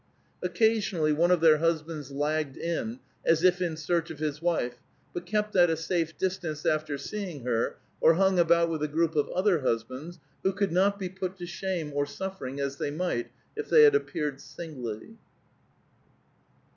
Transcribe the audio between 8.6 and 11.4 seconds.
with a group of other husbands, who could not be put